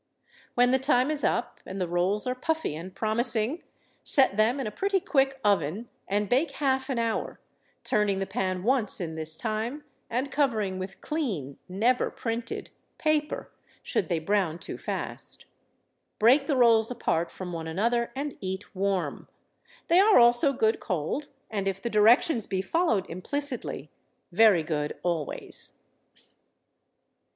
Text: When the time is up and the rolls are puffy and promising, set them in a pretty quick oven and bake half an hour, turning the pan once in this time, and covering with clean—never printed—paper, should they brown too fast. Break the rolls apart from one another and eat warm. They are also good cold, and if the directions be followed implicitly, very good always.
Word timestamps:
When 0.55 0.71
the 0.71 0.79
time 0.79 1.11
is 1.11 1.23
up 1.23 1.59
and 1.63 1.79
the 1.79 1.87
rolls 1.87 2.25
are 2.25 2.33
puffy 2.33 2.75
and 2.75 2.95
promising, 2.95 3.61
set 4.03 4.35
them 4.35 4.59
in 4.59 4.65
a 4.65 4.71
pretty 4.71 4.99
quick 4.99 5.39
oven 5.43 5.89
and 6.07 6.27
bake 6.27 6.53
half 6.53 6.89
an 6.89 6.97
hour, 6.97 7.39
turning 7.83 8.17
the 8.17 8.25
pan 8.25 8.63
once 8.63 8.99
in 8.99 9.13
this 9.13 9.35
time, 9.35 9.83
and 10.09 10.31
covering 10.31 10.79
with 10.79 11.01
clean—never 11.01 12.09
printed—paper, 12.09 13.51
should 13.83 14.09
they 14.09 14.17
brown 14.17 14.57
too 14.57 14.75
fast. 14.75 15.45
Break 16.17 16.47
the 16.47 16.57
rolls 16.57 16.89
apart 16.89 17.29
from 17.29 17.53
one 17.53 17.67
another 17.67 18.11
and 18.15 18.35
eat 18.41 18.73
warm. 18.75 19.27
They 19.87 19.99
are 19.99 20.17
also 20.17 20.51
good 20.51 20.79
cold, 20.79 21.27
and 21.47 21.67
if 21.67 21.79
the 21.79 21.91
directions 21.91 22.47
be 22.47 22.63
followed 22.63 23.05
implicitly, 23.07 23.91
very 24.31 24.63
good 24.63 24.97
always. 25.03 25.77